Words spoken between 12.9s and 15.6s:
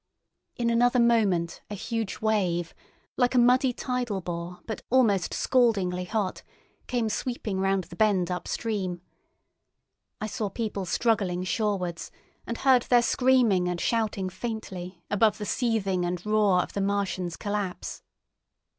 screaming and shouting faintly above the